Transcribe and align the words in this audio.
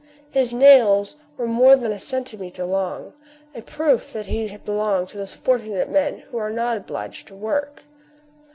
His 0.31 0.51
nails 0.51 1.17
were 1.37 1.45
more 1.45 1.75
than 1.75 1.91
a 1.91 1.99
centimetre 1.99 2.65
long, 2.65 3.13
a 3.53 3.61
proof 3.61 4.11
that 4.13 4.25
he 4.25 4.57
belonged 4.57 5.09
to 5.09 5.19
those 5.19 5.35
fortunate 5.35 5.91
men 5.91 6.21
who 6.31 6.37
are 6.39 6.49
not 6.49 6.75
obliged 6.75 7.27
to 7.27 7.35
work. 7.35 7.83